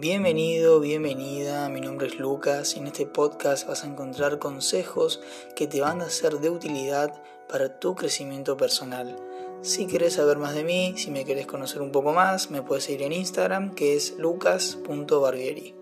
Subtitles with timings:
[0.00, 5.20] Bienvenido, bienvenida, mi nombre es Lucas y en este podcast vas a encontrar consejos
[5.56, 9.16] que te van a ser de utilidad para tu crecimiento personal.
[9.60, 12.84] Si quieres saber más de mí, si me quieres conocer un poco más, me puedes
[12.84, 15.74] seguir en Instagram que es lucas.barbieri.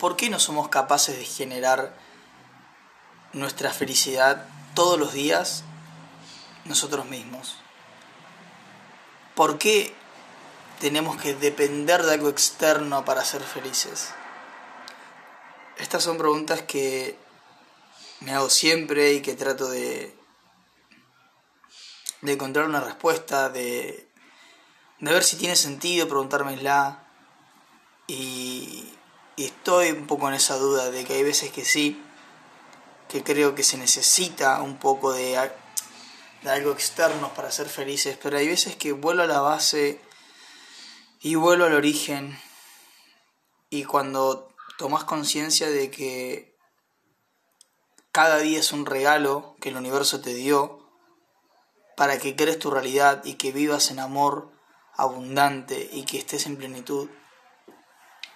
[0.00, 1.94] ¿Por qué no somos capaces de generar
[3.34, 5.62] nuestra felicidad todos los días
[6.64, 7.61] nosotros mismos?
[9.34, 9.94] ¿Por qué
[10.80, 14.10] tenemos que depender de algo externo para ser felices?
[15.78, 17.16] Estas son preguntas que
[18.20, 20.14] me hago siempre y que trato de,
[22.20, 24.06] de encontrar una respuesta, de,
[25.00, 27.04] de ver si tiene sentido preguntármela.
[28.06, 28.92] Y,
[29.36, 32.02] y estoy un poco en esa duda de que hay veces que sí,
[33.08, 35.38] que creo que se necesita un poco de
[36.42, 40.00] de algo externo para ser felices, pero hay veces que vuelvo a la base
[41.20, 42.38] y vuelvo al origen.
[43.70, 46.56] Y cuando tomas conciencia de que
[48.10, 50.82] cada día es un regalo que el universo te dio
[51.96, 54.50] para que crees tu realidad y que vivas en amor
[54.94, 57.08] abundante y que estés en plenitud,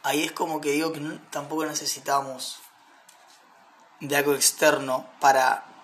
[0.03, 2.59] ahí es como que digo que tampoco necesitamos
[4.01, 5.76] de algo externo para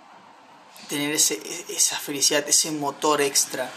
[0.88, 3.70] tener ese, esa felicidad, ese motor extra.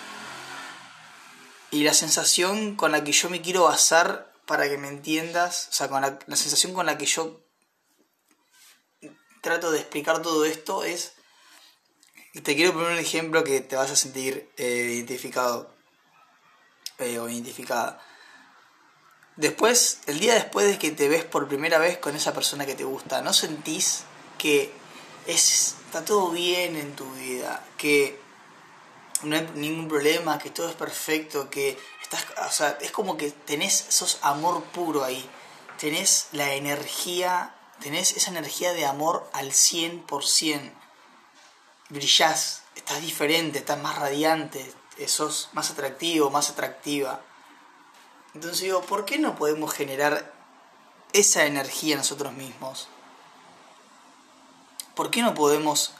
[1.71, 5.73] Y la sensación con la que yo me quiero basar para que me entiendas, o
[5.73, 7.41] sea, con la, sensación con la que yo
[9.41, 11.13] trato de explicar todo esto es,
[12.43, 15.73] te quiero poner un ejemplo que te vas a sentir eh, identificado
[16.99, 18.01] eh, o identificada.
[19.35, 22.75] Después, el día después de que te ves por primera vez con esa persona que
[22.75, 24.03] te gusta, ¿no sentís
[24.37, 24.71] que
[25.27, 28.19] es, está todo bien en tu vida, que
[29.23, 33.31] no hay ningún problema, que todo es perfecto, que estás, o sea, es como que
[33.31, 35.25] tenés, sos amor puro ahí,
[35.79, 40.73] tenés la energía, tenés esa energía de amor al 100%,
[41.87, 44.73] brillás, estás diferente, estás más radiante,
[45.07, 47.21] sos más atractivo, más atractiva.
[48.33, 50.33] Entonces digo, ¿por qué no podemos generar
[51.13, 52.89] esa energía nosotros mismos?
[54.95, 55.93] ¿Por qué no podemos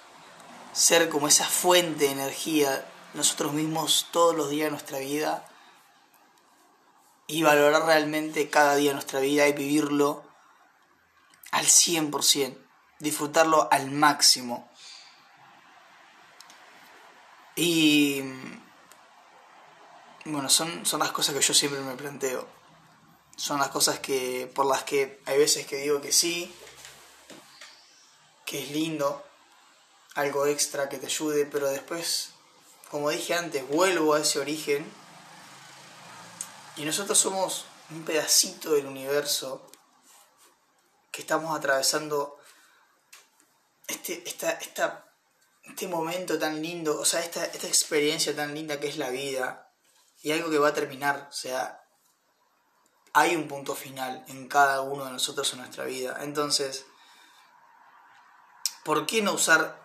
[0.72, 5.46] ser como esa fuente de energía nosotros mismos todos los días de nuestra vida
[7.28, 10.24] y valorar realmente cada día de nuestra vida y vivirlo
[11.52, 12.58] al 100%,
[13.00, 14.70] disfrutarlo al máximo?
[17.58, 18.22] Y
[20.26, 22.48] bueno, son, son las cosas que yo siempre me planteo.
[23.36, 26.54] Son las cosas que por las que hay veces que digo que sí,
[28.46, 29.24] que es lindo,
[30.16, 32.30] algo extra que te ayude, pero después,
[32.90, 34.90] como dije antes, vuelvo a ese origen
[36.78, 39.70] y nosotros somos un pedacito del universo
[41.12, 42.40] que estamos atravesando
[43.88, 45.14] este, esta, esta,
[45.64, 49.72] este momento tan lindo, o sea, esta, esta experiencia tan linda que es la vida
[50.22, 51.82] y algo que va a terminar, o sea,
[53.14, 56.18] hay un punto final en cada uno de nosotros en nuestra vida.
[56.22, 56.86] Entonces,
[58.86, 59.84] ¿por qué no usar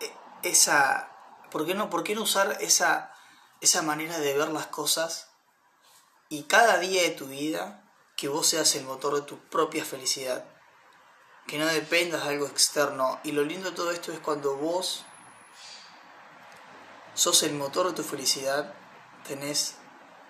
[0.00, 1.10] e, esa.
[1.50, 3.12] ¿Por qué no, por qué no usar esa,
[3.60, 5.30] esa manera de ver las cosas
[6.28, 7.82] y cada día de tu vida
[8.16, 10.44] que vos seas el motor de tu propia felicidad?
[11.48, 13.18] Que no dependas de algo externo.
[13.24, 15.04] Y lo lindo de todo esto es cuando vos
[17.14, 18.72] sos el motor de tu felicidad,
[19.26, 19.74] tenés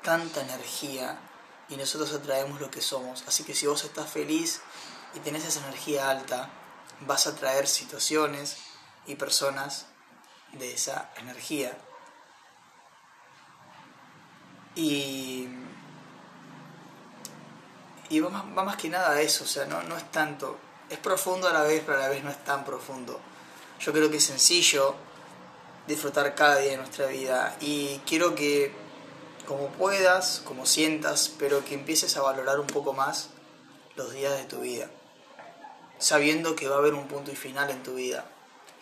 [0.02, 1.20] tanta energía
[1.68, 3.24] y nosotros atraemos lo que somos.
[3.26, 4.62] Así que si vos estás feliz
[5.14, 6.50] y tenés esa energía alta,
[7.00, 8.58] vas a traer situaciones
[9.06, 9.86] y personas
[10.52, 11.76] de esa energía.
[14.74, 15.48] Y,
[18.08, 21.48] y va, más, que nada a eso, o sea, no, no es tanto, es profundo
[21.48, 23.20] a la vez, pero a la vez no es tan profundo.
[23.80, 24.94] Yo creo que es sencillo
[25.86, 28.72] disfrutar cada día de nuestra vida y quiero que
[29.46, 33.30] como puedas, como sientas, pero que empieces a valorar un poco más
[34.00, 34.90] los días de tu vida
[36.00, 38.28] sabiendo que va a haber un punto y final en tu vida,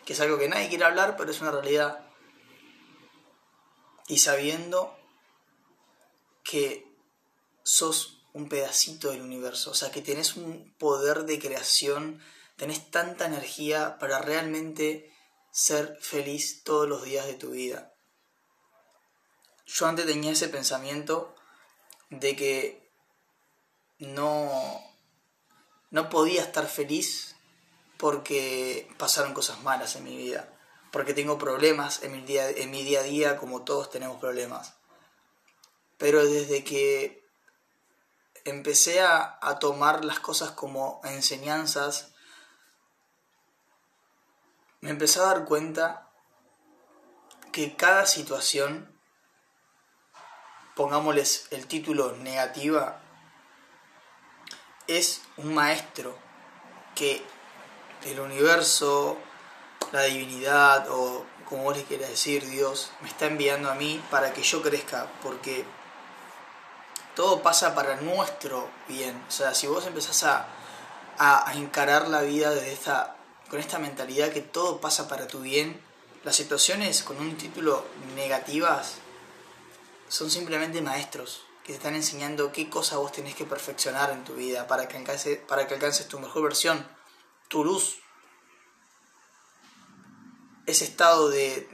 [0.07, 2.07] que es algo que nadie quiere hablar, pero es una realidad.
[4.07, 4.97] Y sabiendo
[6.45, 6.87] que
[7.65, 12.23] sos un pedacito del universo, o sea, que tenés un poder de creación,
[12.57, 15.13] tenés tanta energía para realmente
[15.51, 17.93] ser feliz todos los días de tu vida.
[19.67, 21.35] Yo antes tenía ese pensamiento
[22.11, 22.91] de que
[23.99, 24.89] no
[25.91, 27.37] no podía estar feliz
[27.97, 30.55] porque pasaron cosas malas en mi vida.
[30.91, 34.73] porque tengo problemas en mi día, en mi día a día, como todos tenemos problemas.
[35.99, 37.27] Pero desde que
[38.45, 42.15] empecé a, a tomar las cosas como enseñanzas,
[44.81, 46.09] me empecé a dar cuenta
[47.53, 48.99] que cada situación,
[50.75, 53.03] pongámosles el título negativa,
[54.89, 56.17] es un maestro
[56.95, 57.23] que
[58.05, 59.19] el universo,
[59.93, 64.33] la divinidad o como vos le quieras decir, Dios, me está enviando a mí para
[64.33, 65.65] que yo crezca, porque
[67.15, 69.23] todo pasa para nuestro bien.
[69.29, 70.47] O sea, si vos empezás a,
[71.19, 73.17] a, encarar la vida desde esta,
[73.49, 75.81] con esta mentalidad que todo pasa para tu bien,
[76.25, 77.85] las situaciones con un título
[78.15, 78.97] negativas
[80.09, 84.33] son simplemente maestros que te están enseñando qué cosa vos tenés que perfeccionar en tu
[84.33, 86.89] vida para que, alcance, para que alcances tu mejor versión,
[87.49, 87.99] tu luz,
[90.65, 91.69] ese estado de,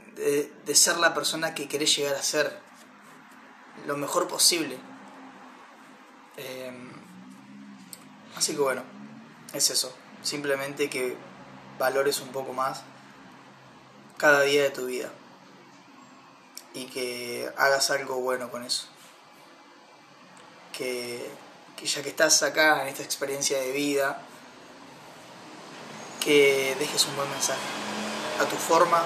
[0.65, 2.59] de, ser la persona que querés llegar a ser
[3.87, 4.77] lo mejor posible.
[6.35, 6.91] Em,
[8.35, 8.83] así que bueno,
[9.53, 9.95] es eso.
[10.23, 11.15] Simplemente que
[11.79, 12.81] valores un poco más
[14.17, 15.09] cada día de tu vida
[16.73, 18.89] y que hagas algo bueno con eso.
[20.77, 21.29] Que,
[21.83, 24.21] ya que estás acá en esta experiencia de vida,
[26.19, 27.59] que dejes un buen mensaje
[28.39, 29.03] a tu forma,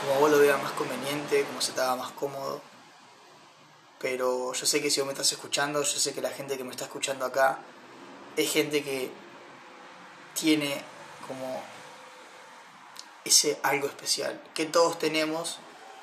[0.00, 2.60] como vos lo veas más conveniente, como se te haga más cómodo.
[3.98, 6.64] Pero yo sé que si vos me estás escuchando, yo sé que la gente que
[6.64, 7.58] me está escuchando acá
[8.36, 9.10] es gente que
[10.34, 10.82] tiene
[11.26, 11.62] como
[13.24, 15.58] ese algo especial, que todos tenemos,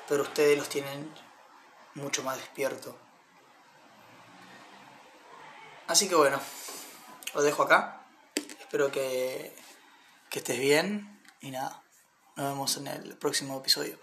[0.08, 1.12] pero ustedes los tienen
[1.94, 2.96] mucho más despierto.
[5.86, 6.40] Así que bueno,
[7.34, 8.06] lo dejo acá.
[8.34, 9.54] Espero que,
[10.30, 11.82] que estés bien y nada.
[12.36, 13.98] Nos vemos en el próximo episodio.